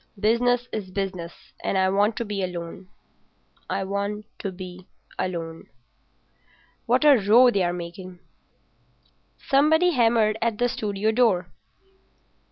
Business 0.19 0.67
is 0.71 0.89
business, 0.89 1.53
and 1.63 1.77
I 1.77 1.89
want 1.91 2.15
to 2.15 2.25
be 2.25 2.41
alone—I 2.41 3.83
want 3.83 4.25
to 4.39 4.51
be 4.51 4.87
alone. 5.19 5.69
What 6.87 7.05
a 7.05 7.17
row 7.17 7.51
they're 7.51 7.71
making!" 7.71 8.17
Somebody 9.37 9.91
hammered 9.91 10.39
at 10.41 10.57
the 10.57 10.69
studio 10.69 11.11
door. 11.11 11.53